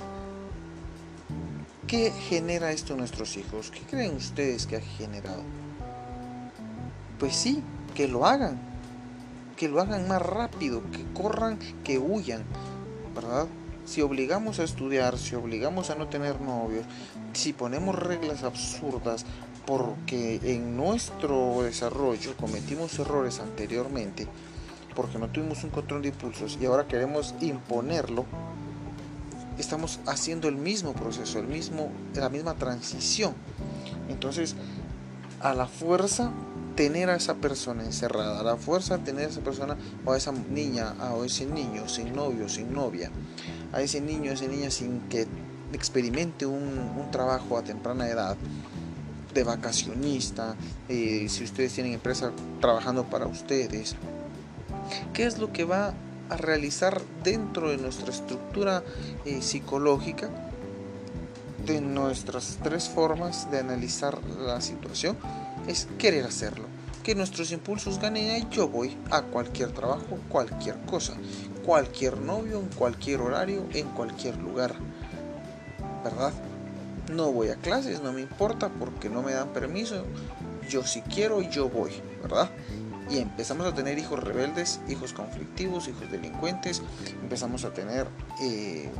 ¿Qué 1.86 2.10
genera 2.10 2.72
esto 2.72 2.94
a 2.94 2.96
nuestros 2.96 3.36
hijos? 3.36 3.70
¿Qué 3.70 3.80
creen 3.82 4.16
ustedes 4.16 4.66
que 4.66 4.76
ha 4.76 4.80
generado? 4.80 5.42
Pues 7.20 7.36
sí, 7.36 7.62
que 7.94 8.08
lo 8.08 8.26
hagan, 8.26 8.58
que 9.56 9.68
lo 9.68 9.80
hagan 9.80 10.08
más 10.08 10.20
rápido, 10.20 10.82
que 10.90 11.04
corran, 11.12 11.58
que 11.84 11.98
huyan, 11.98 12.44
¿verdad? 13.14 13.46
Si 13.86 14.02
obligamos 14.02 14.58
a 14.58 14.64
estudiar, 14.64 15.16
si 15.16 15.36
obligamos 15.36 15.90
a 15.90 15.94
no 15.94 16.08
tener 16.08 16.40
novios, 16.40 16.84
si 17.32 17.52
ponemos 17.52 17.94
reglas 17.94 18.42
absurdas 18.42 19.24
porque 19.64 20.40
en 20.42 20.76
nuestro 20.76 21.62
desarrollo 21.62 22.36
cometimos 22.36 22.98
errores 22.98 23.40
anteriormente, 23.40 24.26
porque 24.94 25.18
no 25.18 25.28
tuvimos 25.28 25.62
un 25.64 25.70
control 25.70 26.02
de 26.02 26.08
impulsos 26.08 26.58
y 26.60 26.66
ahora 26.66 26.86
queremos 26.86 27.34
imponerlo, 27.40 28.24
estamos 29.58 30.00
haciendo 30.06 30.48
el 30.48 30.56
mismo 30.56 30.92
proceso, 30.92 31.38
el 31.38 31.46
mismo, 31.46 31.90
la 32.14 32.28
misma 32.28 32.54
transición. 32.54 33.34
Entonces, 34.08 34.56
a 35.40 35.54
la 35.54 35.66
fuerza 35.66 36.32
tener 36.76 37.08
a 37.08 37.16
esa 37.16 37.34
persona 37.34 37.84
encerrada, 37.84 38.42
la 38.42 38.56
fuerza 38.56 38.98
tener 38.98 39.26
a 39.26 39.30
esa 39.30 39.40
persona 39.40 39.76
o 40.04 40.12
a 40.12 40.16
esa 40.16 40.32
niña 40.32 40.94
o 41.14 41.22
a 41.22 41.26
ese 41.26 41.46
niño 41.46 41.88
sin 41.88 42.14
novio, 42.14 42.48
sin 42.48 42.72
novia, 42.72 43.10
a 43.72 43.80
ese 43.80 44.00
niño, 44.00 44.30
a 44.30 44.34
esa 44.34 44.46
niña 44.46 44.70
sin 44.70 45.00
que 45.08 45.26
experimente 45.72 46.46
un, 46.46 47.08
trabajo 47.10 47.56
a 47.56 47.62
temprana 47.62 48.08
edad 48.08 48.36
de 49.32 49.44
vacacionista, 49.44 50.54
eh, 50.88 51.26
si 51.28 51.44
ustedes 51.44 51.72
tienen 51.72 51.94
empresa 51.94 52.32
trabajando 52.60 53.04
para 53.04 53.26
ustedes, 53.26 53.96
¿qué 55.14 55.24
es 55.24 55.38
lo 55.38 55.52
que 55.52 55.64
va 55.64 55.94
a 56.28 56.36
realizar 56.36 57.00
dentro 57.22 57.70
de 57.70 57.78
nuestra 57.78 58.10
estructura 58.10 58.82
eh, 59.24 59.40
psicológica, 59.42 60.28
de 61.64 61.80
nuestras 61.80 62.58
tres 62.62 62.88
formas 62.88 63.50
de 63.50 63.58
analizar 63.58 64.18
la 64.24 64.60
situación, 64.60 65.16
es 65.66 65.88
querer 65.98 66.24
hacerlo. 66.24 66.66
Que 67.02 67.14
nuestros 67.14 67.52
impulsos 67.52 68.00
ganen 68.00 68.36
y 68.36 68.54
yo 68.54 68.68
voy 68.68 68.96
a 69.10 69.22
cualquier 69.22 69.70
trabajo, 69.70 70.18
cualquier 70.28 70.76
cosa, 70.86 71.14
cualquier 71.64 72.18
novio, 72.18 72.58
en 72.58 72.66
cualquier 72.66 73.20
horario, 73.20 73.64
en 73.74 73.86
cualquier 73.90 74.36
lugar. 74.38 74.74
¿Verdad? 76.02 76.32
No 77.12 77.30
voy 77.30 77.48
a 77.48 77.56
clases, 77.56 78.02
no 78.02 78.12
me 78.12 78.22
importa 78.22 78.68
porque 78.68 79.08
no 79.08 79.22
me 79.22 79.32
dan 79.32 79.52
permiso. 79.52 80.04
Yo 80.68 80.82
si 80.82 81.00
quiero, 81.02 81.42
yo 81.42 81.68
voy, 81.68 81.92
¿verdad? 82.22 82.50
Y 83.08 83.18
empezamos 83.18 83.66
a 83.66 83.74
tener 83.74 83.98
hijos 83.98 84.22
rebeldes, 84.22 84.80
hijos 84.88 85.12
conflictivos, 85.12 85.86
hijos 85.86 86.10
delincuentes. 86.10 86.82
Empezamos 87.22 87.64
a 87.64 87.72
tener 87.72 88.08
eh, 88.42 88.90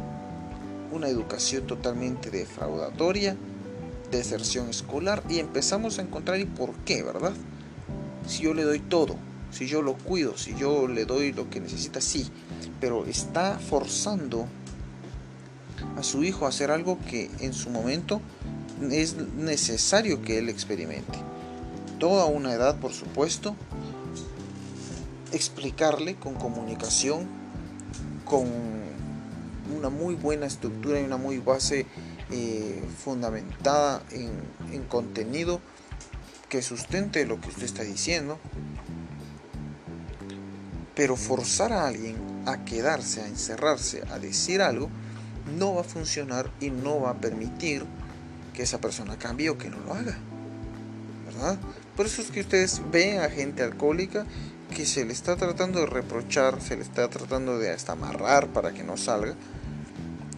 una 0.92 1.08
educación 1.08 1.66
totalmente 1.66 2.30
defraudatoria, 2.30 3.36
deserción 4.10 4.68
escolar 4.68 5.22
y 5.28 5.38
empezamos 5.38 5.98
a 5.98 6.02
encontrar 6.02 6.38
y 6.40 6.44
por 6.44 6.72
qué, 6.84 7.02
¿verdad? 7.02 7.32
Si 8.26 8.42
yo 8.42 8.54
le 8.54 8.64
doy 8.64 8.80
todo, 8.80 9.16
si 9.50 9.66
yo 9.66 9.82
lo 9.82 9.94
cuido, 9.94 10.36
si 10.36 10.54
yo 10.56 10.88
le 10.88 11.04
doy 11.04 11.32
lo 11.32 11.48
que 11.48 11.60
necesita, 11.60 12.00
sí, 12.00 12.28
pero 12.80 13.06
está 13.06 13.58
forzando 13.58 14.46
a 15.96 16.02
su 16.02 16.24
hijo 16.24 16.46
a 16.46 16.48
hacer 16.48 16.70
algo 16.70 16.98
que 17.08 17.30
en 17.40 17.52
su 17.52 17.70
momento 17.70 18.20
es 18.90 19.16
necesario 19.36 20.22
que 20.22 20.38
él 20.38 20.48
experimente. 20.48 21.18
Toda 21.98 22.26
una 22.26 22.52
edad, 22.52 22.78
por 22.78 22.92
supuesto, 22.92 23.56
explicarle 25.32 26.16
con 26.16 26.34
comunicación, 26.34 27.26
con 28.24 28.46
una 29.76 29.88
muy 29.88 30.14
buena 30.14 30.46
estructura 30.46 31.00
y 31.00 31.04
una 31.04 31.16
muy 31.16 31.38
base 31.38 31.86
eh, 32.30 32.82
fundamentada 32.98 34.02
en, 34.10 34.30
en 34.72 34.84
contenido 34.84 35.60
que 36.48 36.62
sustente 36.62 37.26
lo 37.26 37.40
que 37.40 37.48
usted 37.48 37.64
está 37.64 37.82
diciendo. 37.82 38.38
Pero 40.94 41.16
forzar 41.16 41.72
a 41.72 41.86
alguien 41.86 42.16
a 42.46 42.64
quedarse, 42.64 43.22
a 43.22 43.28
encerrarse, 43.28 44.02
a 44.10 44.18
decir 44.18 44.62
algo, 44.62 44.88
no 45.58 45.74
va 45.74 45.82
a 45.82 45.84
funcionar 45.84 46.50
y 46.60 46.70
no 46.70 47.00
va 47.00 47.10
a 47.10 47.20
permitir 47.20 47.84
que 48.54 48.62
esa 48.62 48.80
persona 48.80 49.18
cambie 49.18 49.50
o 49.50 49.58
que 49.58 49.68
no 49.68 49.78
lo 49.80 49.94
haga. 49.94 50.16
¿Verdad? 51.26 51.58
Por 51.96 52.06
eso 52.06 52.22
es 52.22 52.30
que 52.30 52.40
ustedes 52.40 52.80
ven 52.90 53.20
a 53.20 53.28
gente 53.28 53.62
alcohólica 53.62 54.24
que 54.74 54.86
se 54.86 55.04
le 55.04 55.12
está 55.12 55.36
tratando 55.36 55.80
de 55.80 55.86
reprochar, 55.86 56.60
se 56.60 56.76
le 56.76 56.82
está 56.82 57.08
tratando 57.08 57.58
de 57.58 57.70
hasta 57.70 57.92
amarrar 57.92 58.48
para 58.48 58.72
que 58.72 58.82
no 58.82 58.96
salga. 58.96 59.34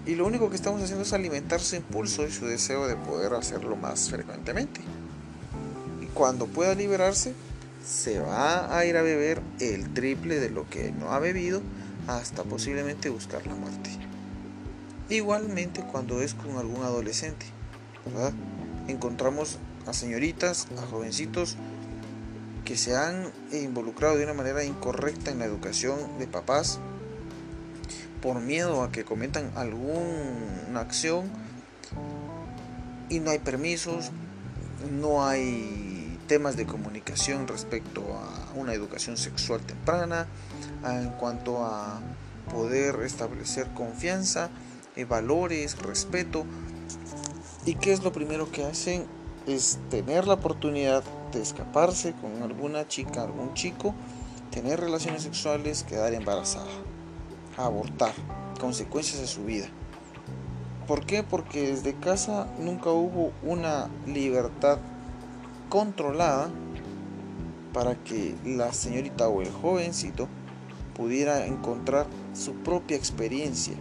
Y 0.09 0.15
lo 0.15 0.27
único 0.27 0.49
que 0.49 0.57
estamos 0.57 0.81
haciendo 0.81 1.03
es 1.03 1.13
alimentar 1.13 1.61
su 1.61 1.77
impulso 1.77 2.27
y 2.27 2.31
su 2.31 2.47
deseo 2.47 2.87
de 2.89 2.97
poder 2.97 3.35
hacerlo 3.35 3.77
más 3.77 4.09
frecuentemente. 4.09 4.81
Y 6.01 6.07
cuando 6.07 6.47
pueda 6.47 6.75
liberarse, 6.75 7.35
se 7.87 8.19
va 8.19 8.75
a 8.75 8.87
ir 8.87 8.97
a 8.97 9.03
beber 9.03 9.43
el 9.61 9.93
triple 9.93 10.41
de 10.41 10.49
lo 10.49 10.67
que 10.71 10.93
no 10.93 11.13
ha 11.13 11.19
bebido 11.19 11.61
hasta 12.07 12.43
posiblemente 12.43 13.11
buscar 13.11 13.47
la 13.47 13.55
muerte. 13.55 13.91
Igualmente 15.11 15.83
cuando 15.83 16.23
es 16.23 16.33
con 16.33 16.57
algún 16.57 16.83
adolescente, 16.85 17.45
¿verdad? 18.07 18.33
Encontramos 18.89 19.59
a 19.87 19.93
señoritas, 19.93 20.69
a 20.79 20.87
jovencitos 20.87 21.57
que 22.65 22.79
se 22.79 22.97
han 22.97 23.31
involucrado 23.53 24.17
de 24.17 24.25
una 24.25 24.33
manera 24.33 24.65
incorrecta 24.65 25.31
en 25.31 25.41
la 25.41 25.45
educación 25.45 25.99
de 26.19 26.27
papás 26.27 26.81
por 28.21 28.41
miedo 28.41 28.83
a 28.83 28.91
que 28.91 29.05
cometan 29.05 29.51
alguna 29.55 30.81
acción 30.81 31.31
y 33.09 33.21
no 33.21 33.31
hay 33.31 33.39
permisos, 33.39 34.11
no 34.91 35.27
hay 35.27 36.19
temas 36.27 36.57
de 36.57 36.67
comunicación 36.67 37.49
respecto 37.49 38.03
a 38.03 38.59
una 38.59 38.75
educación 38.75 39.17
sexual 39.17 39.61
temprana, 39.63 40.27
en 40.85 41.11
cuanto 41.11 41.65
a 41.65 42.01
poder 42.53 43.01
establecer 43.03 43.69
confianza, 43.75 44.51
eh, 44.97 45.05
valores, 45.05 45.79
respeto. 45.79 46.45
¿Y 47.65 47.75
qué 47.75 47.93
es 47.93 48.03
lo 48.03 48.13
primero 48.13 48.51
que 48.53 48.65
hacen? 48.65 49.07
Es 49.47 49.79
tener 49.91 50.27
la 50.27 50.35
oportunidad 50.35 51.03
de 51.33 51.41
escaparse 51.43 52.13
con 52.21 52.43
alguna 52.43 52.87
chica, 52.87 53.23
algún 53.23 53.55
chico, 53.55 53.95
tener 54.51 54.81
relaciones 54.81 55.23
sexuales, 55.23 55.83
quedar 55.83 56.13
embarazada, 56.13 56.71
abortar, 57.59 58.13
consecuencias 58.61 59.21
de 59.21 59.27
su 59.27 59.45
vida. 59.45 59.67
¿Por 60.87 61.05
qué? 61.05 61.23
Porque 61.23 61.69
desde 61.69 61.95
casa 61.95 62.47
nunca 62.59 62.91
hubo 62.91 63.33
una 63.43 63.89
libertad 64.07 64.79
controlada 65.69 66.49
para 67.75 67.95
que 67.97 68.35
la 68.45 68.73
señorita 68.73 69.29
o 69.29 69.43
el 69.43 69.51
jovencito 69.51 70.29
pudiera 70.95 71.47
encontrar 71.47 72.07
su 72.33 72.55
propia 72.55 72.97
experiencia 72.97 73.75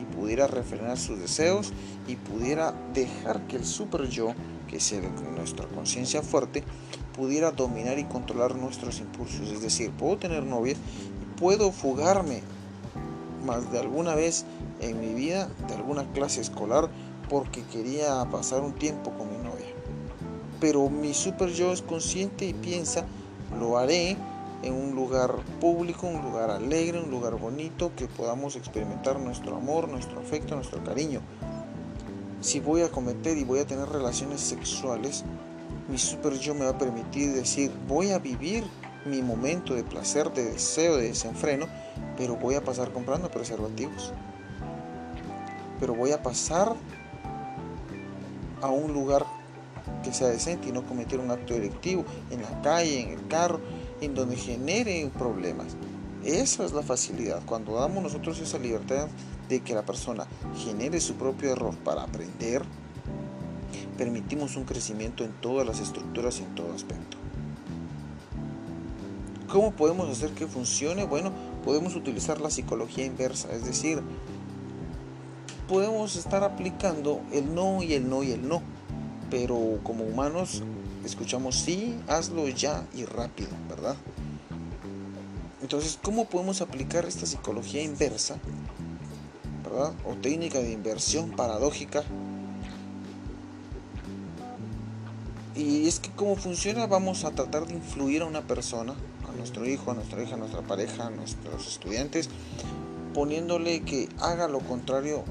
y 0.00 0.04
pudiera 0.14 0.46
refrenar 0.46 0.96
sus 0.96 1.18
deseos 1.18 1.72
y 2.06 2.16
pudiera 2.16 2.72
dejar 2.94 3.46
que 3.48 3.56
el 3.56 3.64
super 3.64 4.08
yo 4.08 4.34
que 4.68 4.78
es 4.78 4.94
nuestra 5.36 5.66
conciencia 5.66 6.22
fuerte, 6.22 6.64
pudiera 7.16 7.52
dominar 7.52 7.98
y 7.98 8.04
controlar 8.04 8.56
nuestros 8.56 8.98
impulsos. 9.00 9.50
Es 9.50 9.60
decir, 9.60 9.90
puedo 9.90 10.16
tener 10.16 10.42
novia 10.44 10.72
y 10.72 11.38
puedo 11.38 11.70
fugarme 11.70 12.42
más 13.44 13.70
de 13.70 13.78
alguna 13.78 14.14
vez 14.14 14.44
en 14.80 15.00
mi 15.00 15.14
vida 15.14 15.48
de 15.68 15.74
alguna 15.74 16.04
clase 16.12 16.40
escolar 16.40 16.88
porque 17.28 17.62
quería 17.64 18.24
pasar 18.30 18.62
un 18.62 18.72
tiempo 18.72 19.10
con 19.12 19.30
mi 19.30 19.38
novia. 19.38 19.66
Pero 20.60 20.88
mi 20.88 21.14
super 21.14 21.50
yo 21.50 21.72
es 21.72 21.82
consciente 21.82 22.46
y 22.46 22.54
piensa, 22.54 23.04
lo 23.58 23.78
haré 23.78 24.16
en 24.62 24.74
un 24.74 24.94
lugar 24.94 25.36
público, 25.60 26.06
un 26.06 26.22
lugar 26.22 26.50
alegre, 26.50 27.00
un 27.00 27.10
lugar 27.10 27.38
bonito, 27.38 27.92
que 27.96 28.06
podamos 28.06 28.56
experimentar 28.56 29.18
nuestro 29.20 29.56
amor, 29.56 29.88
nuestro 29.88 30.20
afecto, 30.20 30.54
nuestro 30.54 30.82
cariño 30.82 31.20
si 32.44 32.60
voy 32.60 32.82
a 32.82 32.90
cometer 32.90 33.38
y 33.38 33.44
voy 33.44 33.60
a 33.60 33.66
tener 33.66 33.88
relaciones 33.88 34.42
sexuales, 34.42 35.24
mi 35.88 35.96
super 35.96 36.34
yo 36.34 36.54
me 36.54 36.66
va 36.66 36.72
a 36.72 36.78
permitir 36.78 37.32
decir, 37.32 37.72
voy 37.88 38.10
a 38.10 38.18
vivir 38.18 38.64
mi 39.06 39.22
momento 39.22 39.74
de 39.74 39.82
placer, 39.82 40.30
de 40.34 40.44
deseo, 40.44 40.98
de 40.98 41.08
desenfreno, 41.08 41.66
pero 42.16 42.36
voy 42.36 42.54
a 42.54 42.62
pasar 42.62 42.92
comprando 42.92 43.30
preservativos. 43.30 44.12
Pero 45.80 45.94
voy 45.94 46.12
a 46.12 46.22
pasar 46.22 46.74
a 48.62 48.68
un 48.68 48.92
lugar 48.92 49.26
que 50.02 50.12
sea 50.12 50.28
decente 50.28 50.68
y 50.68 50.72
no 50.72 50.84
cometer 50.86 51.20
un 51.20 51.30
acto 51.30 51.54
delictivo 51.54 52.04
en 52.30 52.42
la 52.42 52.62
calle, 52.62 53.00
en 53.00 53.18
el 53.18 53.26
carro, 53.28 53.60
en 54.00 54.14
donde 54.14 54.36
genere 54.36 55.10
problemas. 55.18 55.76
Esa 56.24 56.64
es 56.64 56.72
la 56.72 56.82
facilidad. 56.82 57.42
Cuando 57.44 57.74
damos 57.74 58.02
nosotros 58.02 58.38
esa 58.40 58.58
libertad 58.58 59.08
de 59.48 59.60
que 59.60 59.74
la 59.74 59.82
persona 59.82 60.26
genere 60.56 61.00
su 61.00 61.14
propio 61.14 61.52
error 61.52 61.76
para 61.76 62.02
aprender, 62.02 62.62
permitimos 63.98 64.56
un 64.56 64.64
crecimiento 64.64 65.24
en 65.24 65.32
todas 65.40 65.66
las 65.66 65.80
estructuras 65.80 66.40
y 66.40 66.44
en 66.44 66.54
todo 66.54 66.72
aspecto. 66.72 67.18
¿Cómo 69.48 69.72
podemos 69.72 70.08
hacer 70.08 70.30
que 70.30 70.46
funcione? 70.46 71.04
Bueno, 71.04 71.30
podemos 71.64 71.96
utilizar 71.96 72.40
la 72.40 72.50
psicología 72.50 73.04
inversa, 73.04 73.52
es 73.52 73.64
decir, 73.64 74.02
podemos 75.68 76.16
estar 76.16 76.44
aplicando 76.44 77.20
el 77.32 77.54
no 77.54 77.82
y 77.82 77.94
el 77.94 78.08
no 78.08 78.22
y 78.22 78.32
el 78.32 78.46
no, 78.46 78.62
pero 79.30 79.80
como 79.82 80.04
humanos 80.04 80.62
escuchamos 81.04 81.56
sí, 81.56 81.96
hazlo 82.06 82.48
ya 82.48 82.86
y 82.94 83.04
rápido, 83.04 83.50
¿verdad? 83.68 83.96
Entonces, 85.62 85.98
¿cómo 86.02 86.26
podemos 86.26 86.60
aplicar 86.60 87.06
esta 87.06 87.24
psicología 87.24 87.82
inversa 87.82 88.36
o 90.04 90.14
técnica 90.14 90.58
de 90.58 90.72
inversión 90.72 91.30
paradójica. 91.30 92.02
Y 95.56 95.86
es 95.86 96.00
que 96.00 96.10
cómo 96.10 96.36
funciona, 96.36 96.86
vamos 96.86 97.24
a 97.24 97.30
tratar 97.30 97.66
de 97.66 97.74
influir 97.74 98.22
a 98.22 98.26
una 98.26 98.42
persona, 98.42 98.94
nuestro 99.36 99.66
hijo, 99.66 99.90
a 99.90 99.94
nuestra 99.94 100.22
hija, 100.22 100.34
a 100.34 100.38
nuestra 100.38 100.62
pareja, 100.62 101.06
a 101.06 101.10
nuestros 101.10 101.66
estudiantes, 101.66 102.28
poniéndole 103.12 103.82
que 103.82 104.08
haga 104.20 104.48
lo 104.48 104.60
contrario 104.60 105.24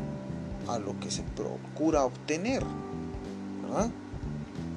a 0.68 0.80
lo 0.80 1.00
que 1.00 1.12
se 1.12 1.24
procura 1.24 2.06
obtener. 2.06 2.64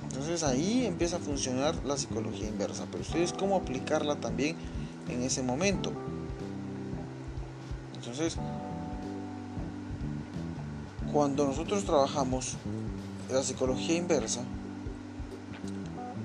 Entonces 0.09 0.43
ahí 0.43 0.87
empieza 0.87 1.17
a 1.17 1.19
funcionar 1.19 1.75
la 1.85 1.99
psicología 1.99 2.49
inversa, 2.49 2.87
pero 2.91 3.03
ustedes 3.03 3.33
cómo 3.33 3.57
aplicarla 3.57 4.17
también 4.17 4.57
en 5.09 5.23
ese 5.23 5.43
momento. 5.43 5.93
Entonces, 7.95 8.37
cuando 11.12 11.47
nosotros 11.47 11.85
trabajamos 11.85 12.57
la 13.31 13.43
psicología 13.43 13.97
inversa, 13.97 14.43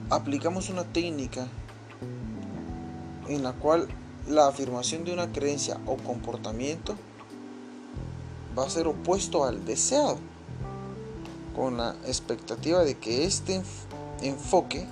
aplicamos 0.10 0.70
una 0.70 0.84
técnica 0.84 1.48
en 3.36 3.44
la 3.44 3.54
cual 3.54 3.88
la 4.28 4.48
afirmación 4.48 5.04
de 5.04 5.13
una 5.13 5.32
creencia 5.32 5.80
o 5.86 5.98
comportamiento 5.98 6.96
va 8.58 8.65
a 8.65 8.70
ser 8.70 8.88
opuesto 8.88 9.46
al 9.46 9.65
deseado, 9.65 10.17
con 11.56 11.78
la 11.78 11.96
expectativa 12.06 12.84
de 12.84 12.98
que 12.98 13.26
este 13.26 13.62
enfoque 14.22 14.86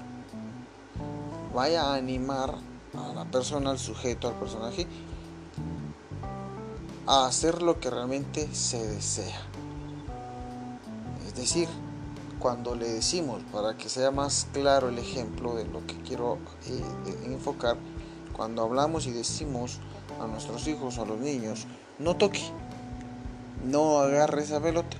vaya 1.53 1.83
a 1.83 1.95
animar 1.95 2.55
a 2.93 3.13
la 3.13 3.25
persona, 3.25 3.71
al 3.71 3.79
sujeto, 3.79 4.27
al 4.27 4.35
personaje, 4.35 4.87
a 7.05 7.25
hacer 7.25 7.61
lo 7.61 7.79
que 7.79 7.89
realmente 7.89 8.53
se 8.53 8.85
desea. 8.85 9.41
Es 11.27 11.35
decir, 11.35 11.67
cuando 12.39 12.75
le 12.75 12.87
decimos, 12.87 13.41
para 13.51 13.75
que 13.77 13.89
sea 13.89 14.11
más 14.11 14.47
claro 14.53 14.89
el 14.89 14.97
ejemplo 14.97 15.55
de 15.55 15.65
lo 15.65 15.85
que 15.85 15.95
quiero 16.01 16.37
eh, 16.67 16.83
enfocar, 17.25 17.77
cuando 18.39 18.63
hablamos 18.63 19.05
y 19.05 19.11
decimos 19.11 19.79
a 20.21 20.25
nuestros 20.25 20.65
hijos 20.69 20.97
o 20.97 21.01
a 21.01 21.05
los 21.05 21.19
niños, 21.19 21.67
no 21.99 22.15
toque, 22.15 22.39
no 23.69 23.99
agarre 23.99 24.43
esa 24.43 24.61
pelota. 24.61 24.95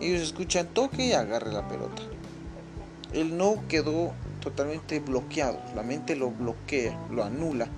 Ellos 0.00 0.22
escuchan 0.22 0.68
toque 0.68 1.08
y 1.08 1.12
agarre 1.12 1.52
la 1.52 1.68
pelota. 1.68 2.00
El 3.12 3.36
no 3.36 3.56
quedó 3.68 4.14
totalmente 4.40 4.98
bloqueado, 5.00 5.60
la 5.74 5.82
mente 5.82 6.16
lo 6.16 6.30
bloquea, 6.30 6.98
lo 7.10 7.22
anula, 7.22 7.68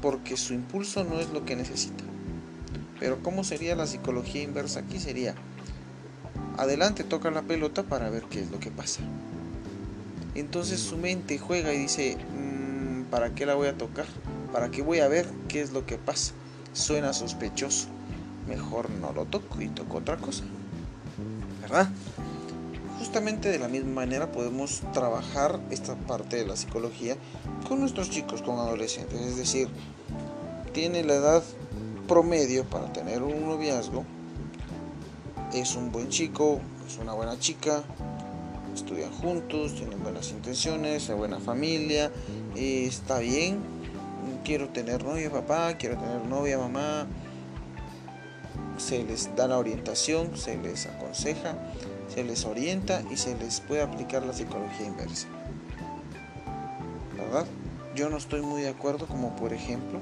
porque 0.00 0.38
su 0.38 0.54
impulso 0.54 1.04
no 1.04 1.20
es 1.20 1.28
lo 1.28 1.44
que 1.44 1.54
necesita. 1.54 2.02
Pero 2.98 3.22
¿cómo 3.22 3.44
sería 3.44 3.76
la 3.76 3.86
psicología 3.86 4.42
inversa 4.42 4.80
aquí? 4.80 5.00
Sería, 5.00 5.34
adelante 6.56 7.04
toca 7.04 7.30
la 7.30 7.42
pelota 7.42 7.82
para 7.82 8.08
ver 8.08 8.22
qué 8.22 8.40
es 8.40 8.50
lo 8.50 8.58
que 8.58 8.70
pasa. 8.70 9.02
Entonces 10.34 10.80
su 10.80 10.96
mente 10.96 11.38
juega 11.38 11.74
y 11.74 11.78
dice, 11.80 12.16
¿para 13.14 13.32
qué 13.32 13.46
la 13.46 13.54
voy 13.54 13.68
a 13.68 13.78
tocar? 13.78 14.06
¿Para 14.52 14.72
qué 14.72 14.82
voy 14.82 14.98
a 14.98 15.06
ver 15.06 15.24
qué 15.46 15.60
es 15.60 15.70
lo 15.70 15.86
que 15.86 15.98
pasa? 15.98 16.32
Suena 16.72 17.12
sospechoso. 17.12 17.86
Mejor 18.48 18.90
no 18.90 19.12
lo 19.12 19.24
toco 19.24 19.60
y 19.60 19.68
toco 19.68 19.98
otra 19.98 20.16
cosa. 20.16 20.42
¿Verdad? 21.62 21.88
Justamente 22.98 23.50
de 23.50 23.60
la 23.60 23.68
misma 23.68 23.92
manera 23.92 24.32
podemos 24.32 24.82
trabajar 24.92 25.60
esta 25.70 25.94
parte 25.94 26.38
de 26.38 26.44
la 26.44 26.56
psicología 26.56 27.16
con 27.68 27.78
nuestros 27.78 28.10
chicos, 28.10 28.42
con 28.42 28.58
adolescentes. 28.58 29.20
Es 29.20 29.36
decir, 29.36 29.68
tiene 30.72 31.04
la 31.04 31.14
edad 31.14 31.44
promedio 32.08 32.64
para 32.64 32.92
tener 32.92 33.22
un 33.22 33.46
noviazgo, 33.46 34.04
es 35.52 35.76
un 35.76 35.92
buen 35.92 36.08
chico, 36.08 36.58
es 36.88 36.98
una 36.98 37.12
buena 37.12 37.38
chica, 37.38 37.84
estudian 38.94 39.12
juntos, 39.12 39.74
tienen 39.74 40.00
buenas 40.02 40.30
intenciones, 40.30 41.12
buena 41.16 41.40
familia, 41.40 42.12
está 42.54 43.18
bien, 43.18 43.58
quiero 44.44 44.68
tener 44.68 45.02
novia 45.02 45.30
papá, 45.30 45.74
quiero 45.76 45.98
tener 45.98 46.24
novia 46.26 46.58
mamá, 46.58 47.06
se 48.78 49.02
les 49.02 49.34
da 49.34 49.48
la 49.48 49.58
orientación, 49.58 50.36
se 50.36 50.56
les 50.58 50.86
aconseja, 50.86 51.56
se 52.14 52.22
les 52.22 52.44
orienta 52.44 53.02
y 53.10 53.16
se 53.16 53.36
les 53.36 53.60
puede 53.60 53.82
aplicar 53.82 54.24
la 54.24 54.32
psicología 54.32 54.86
inversa. 54.86 55.26
¿Verdad? 57.16 57.46
Yo 57.96 58.10
no 58.10 58.16
estoy 58.16 58.42
muy 58.42 58.62
de 58.62 58.68
acuerdo 58.68 59.06
como 59.06 59.34
por 59.34 59.52
ejemplo 59.52 59.98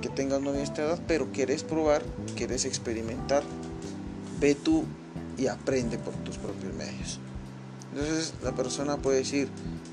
que 0.00 0.08
tengas 0.08 0.40
novia 0.40 0.60
a 0.60 0.64
esta 0.64 0.82
edad, 0.82 1.00
pero 1.08 1.32
quieres 1.32 1.64
probar, 1.64 2.04
quieres 2.36 2.66
experimentar, 2.66 3.42
ve 4.38 4.54
tú 4.54 4.84
y 5.36 5.48
aprende 5.48 5.98
por 5.98 6.14
tus 6.14 6.36
propios 6.38 6.72
medios. 6.74 7.18
Entonces 7.94 8.34
la 8.42 8.52
persona 8.52 8.96
puede 8.96 9.18
decir, 9.18 9.48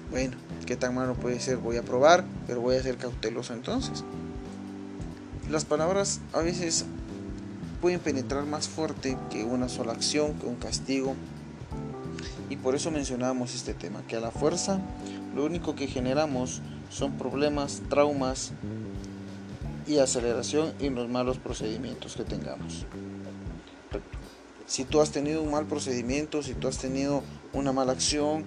bueno, 0.10 0.36
¿qué 0.66 0.76
tan 0.76 0.96
malo 0.96 1.14
puede 1.14 1.40
ser? 1.40 1.58
Voy 1.58 1.78
a 1.78 1.84
probar, 1.84 2.26
pero 2.48 2.62
voy 2.62 2.76
a 2.76 2.84
ser 2.84 2.98
cauteloso 2.98 3.54
entonces. 3.54 4.04
Las 5.50 5.66
palabras 5.66 6.20
a 6.34 6.40
veces 6.40 6.86
pueden 7.80 8.00
penetrar 8.00 8.46
más 8.46 8.68
fuerte 8.68 9.18
que 9.30 9.44
una 9.44 9.70
sola 9.70 9.94
acción, 9.94 10.34
que 10.36 10.48
un 10.48 10.56
castigo. 10.56 11.16
Y 12.50 12.58
por 12.58 12.76
eso 12.76 12.92
mencionamos 12.92 13.56
este 13.56 13.74
tema, 13.74 14.02
que 14.08 14.16
a 14.18 14.20
la 14.20 14.32
fuerza 14.32 14.80
lo 15.36 15.46
único 15.46 15.76
que 15.76 15.88
generamos 15.88 16.62
son 16.90 17.18
problemas, 17.18 17.82
traumas, 17.90 18.52
y 19.88 19.98
aceleración 19.98 20.74
en 20.80 20.96
los 20.96 21.10
malos 21.10 21.38
procedimientos 21.38 22.16
que 22.16 22.24
tengamos. 22.24 22.86
Si 24.66 24.86
tú 24.86 25.02
has 25.02 25.12
tenido 25.12 25.42
un 25.42 25.52
mal 25.52 25.66
procedimiento, 25.66 26.44
si 26.44 26.54
tú 26.54 26.68
has 26.68 26.78
tenido 26.78 27.24
una 27.54 27.72
mala 27.72 27.92
acción 27.94 28.44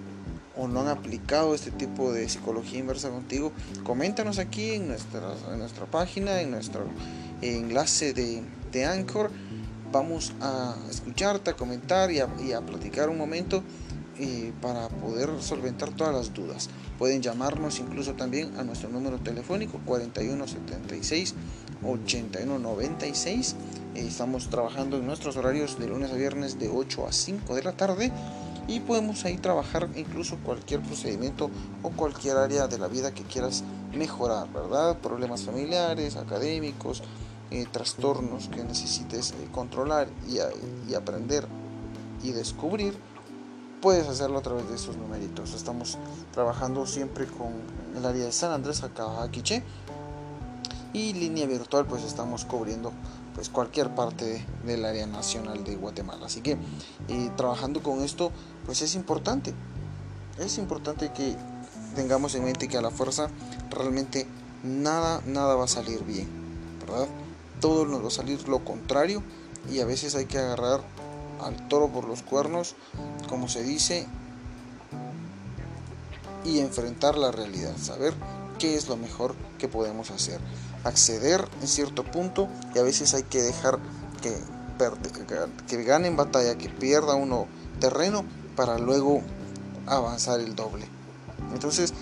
o 0.57 0.67
no 0.67 0.81
han 0.81 0.87
aplicado 0.87 1.53
este 1.53 1.71
tipo 1.71 2.13
de 2.13 2.27
psicología 2.29 2.79
inversa 2.79 3.09
contigo, 3.09 3.51
coméntanos 3.83 4.39
aquí 4.39 4.71
en 4.71 4.87
nuestra, 4.87 5.33
en 5.51 5.59
nuestra 5.59 5.85
página, 5.85 6.41
en 6.41 6.51
nuestro 6.51 6.85
enlace 7.41 8.13
de, 8.13 8.41
de 8.71 8.85
Anchor. 8.85 9.31
Vamos 9.91 10.33
a 10.41 10.75
escucharte, 10.89 11.51
a 11.51 11.55
comentar 11.55 12.11
y 12.11 12.19
a, 12.19 12.25
a 12.25 12.61
platicar 12.61 13.09
un 13.09 13.17
momento 13.17 13.63
eh, 14.17 14.53
para 14.61 14.87
poder 14.87 15.29
solventar 15.41 15.91
todas 15.91 16.13
las 16.13 16.33
dudas. 16.33 16.69
Pueden 16.97 17.21
llamarnos 17.21 17.79
incluso 17.79 18.13
también 18.13 18.57
a 18.57 18.63
nuestro 18.63 18.89
número 18.89 19.17
telefónico 19.17 19.81
4176 19.85 21.35
8196. 21.83 23.55
Eh, 23.95 24.05
estamos 24.07 24.49
trabajando 24.49 24.97
en 24.97 25.05
nuestros 25.05 25.35
horarios 25.35 25.77
de 25.77 25.87
lunes 25.87 26.11
a 26.11 26.15
viernes 26.15 26.57
de 26.59 26.69
8 26.69 27.07
a 27.07 27.11
5 27.11 27.55
de 27.55 27.63
la 27.63 27.73
tarde 27.73 28.11
y 28.67 28.79
podemos 28.79 29.25
ahí 29.25 29.37
trabajar 29.37 29.89
incluso 29.95 30.37
cualquier 30.37 30.81
procedimiento 30.81 31.49
o 31.83 31.89
cualquier 31.91 32.37
área 32.37 32.67
de 32.67 32.77
la 32.77 32.87
vida 32.87 33.13
que 33.13 33.23
quieras 33.23 33.63
mejorar, 33.93 34.51
¿verdad? 34.51 34.97
Problemas 34.99 35.43
familiares, 35.43 36.15
académicos, 36.15 37.03
eh, 37.51 37.65
trastornos 37.71 38.47
que 38.49 38.63
necesites 38.63 39.33
controlar 39.51 40.07
y, 40.27 40.37
y 40.89 40.95
aprender 40.95 41.47
y 42.23 42.31
descubrir 42.31 42.97
puedes 43.85 44.07
hacerlo 44.07 44.39
a 44.39 44.41
través 44.41 44.67
de 44.67 44.75
esos 44.75 44.97
numeritos. 44.97 45.53
Estamos 45.53 45.99
trabajando 46.33 46.87
siempre 46.87 47.27
con 47.27 47.53
el 47.95 48.03
área 48.03 48.25
de 48.25 48.31
San 48.31 48.51
Andrés, 48.51 48.81
acá 48.81 49.05
Quiche. 49.31 49.61
Y 50.91 51.13
línea 51.13 51.45
virtual, 51.45 51.85
pues 51.85 52.03
estamos 52.03 52.45
cubriendo 52.45 52.91
pues 53.35 53.49
cualquier 53.49 53.93
parte 53.93 54.43
del 54.65 54.85
área 54.85 55.05
nacional 55.05 55.63
de 55.63 55.75
Guatemala. 55.75 56.25
Así 56.25 56.41
que 56.41 56.57
eh, 57.09 57.31
trabajando 57.35 57.83
con 57.83 58.01
esto, 58.01 58.31
pues 58.65 58.81
es 58.81 58.95
importante. 58.95 59.53
Es 60.39 60.57
importante 60.57 61.11
que 61.11 61.35
tengamos 61.95 62.33
en 62.35 62.45
mente 62.45 62.67
que 62.67 62.77
a 62.77 62.81
la 62.81 62.91
fuerza 62.91 63.29
realmente 63.69 64.25
nada, 64.63 65.21
nada 65.25 65.55
va 65.55 65.65
a 65.65 65.67
salir 65.67 66.03
bien, 66.03 66.27
¿verdad? 66.79 67.07
Todo 67.59 67.85
nos 67.85 68.03
va 68.03 68.07
a 68.07 68.11
salir 68.11 68.47
lo 68.47 68.63
contrario 68.63 69.21
y 69.71 69.79
a 69.79 69.85
veces 69.85 70.15
hay 70.15 70.25
que 70.25 70.37
agarrar 70.37 70.81
al 71.41 71.67
toro 71.67 71.89
por 71.89 72.05
los 72.05 72.21
cuernos, 72.21 72.75
como 73.27 73.47
se 73.47 73.63
dice, 73.63 74.07
y 76.43 76.59
enfrentar 76.59 77.17
la 77.17 77.31
realidad, 77.31 77.75
saber 77.77 78.13
qué 78.59 78.75
es 78.75 78.87
lo 78.87 78.97
mejor 78.97 79.35
que 79.57 79.67
podemos 79.67 80.11
hacer. 80.11 80.39
Acceder 80.85 81.45
en 81.61 81.67
cierto 81.67 82.03
punto 82.03 82.47
y 82.73 82.79
a 82.79 82.83
veces 82.83 83.13
hay 83.13 83.23
que 83.23 83.41
dejar 83.41 83.79
que, 84.21 84.37
que 85.67 85.83
gane 85.83 86.07
en 86.07 86.15
batalla, 86.15 86.57
que 86.57 86.69
pierda 86.69 87.15
uno 87.15 87.47
terreno 87.81 88.23
para 88.55 88.77
luego 88.77 89.21
avanzar 89.85 90.39
el 90.39 90.55
doble. 90.55 90.87
Entonces, 91.53 91.93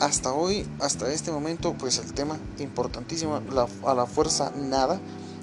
hasta 0.00 0.32
hoy, 0.32 0.68
hasta 0.80 1.10
este 1.10 1.32
momento, 1.32 1.74
pues 1.78 1.98
el 1.98 2.12
tema 2.12 2.38
importantísimo, 2.58 3.40
a 3.86 3.94
la 3.94 4.06
fuerza 4.06 4.52
nada, 4.56 5.00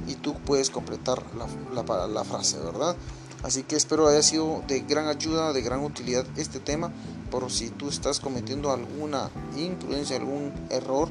y 0.08 0.16
tú 0.16 0.34
puedes 0.34 0.70
completar 0.70 1.24
la, 1.36 1.48
la, 1.84 2.08
la 2.08 2.24
frase, 2.24 2.58
¿verdad? 2.60 2.96
Así 3.44 3.64
que 3.64 3.76
espero 3.76 4.08
haya 4.08 4.22
sido 4.22 4.64
de 4.68 4.82
gran 4.82 5.08
ayuda, 5.08 5.54
de 5.54 5.62
gran 5.62 5.84
utilidad 5.84 6.26
este 6.36 6.60
tema, 6.60 6.92
por 7.32 7.50
si 7.52 7.70
tú 7.70 7.90
estás 7.90 8.20
cometiendo 8.20 8.72
alguna 8.72 9.30
imprudencia, 9.56 10.18
algún 10.18 10.52
error, 10.70 11.10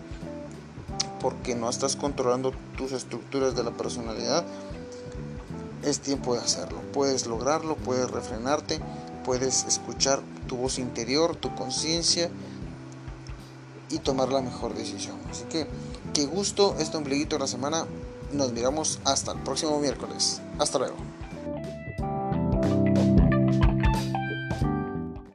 porque 1.20 1.54
no 1.54 1.68
estás 1.68 1.96
controlando 1.96 2.52
tus 2.76 2.92
estructuras 2.92 3.57
de 3.57 3.64
la 3.64 3.72
personalidad, 3.72 4.44
es 5.83 6.00
tiempo 6.00 6.35
de 6.35 6.40
hacerlo. 6.40 6.81
Puedes 6.92 7.26
lograrlo, 7.26 7.76
puedes 7.76 8.11
refrenarte, 8.11 8.81
puedes 9.24 9.64
escuchar 9.64 10.20
tu 10.46 10.57
voz 10.57 10.78
interior, 10.78 11.37
tu 11.37 11.54
conciencia 11.54 12.31
y 13.90 13.98
tomar 13.98 14.31
la 14.31 14.40
mejor 14.40 14.74
decisión. 14.74 15.16
Así 15.31 15.44
que, 15.44 15.66
qué 16.14 16.26
gusto 16.26 16.76
este 16.78 16.96
ombliguito 16.96 17.37
de 17.37 17.40
la 17.40 17.46
semana. 17.46 17.87
Nos 18.33 18.52
miramos 18.52 18.98
hasta 19.04 19.33
el 19.33 19.38
próximo 19.40 19.78
miércoles. 19.78 20.42
Hasta 20.59 20.78
luego. 20.78 20.96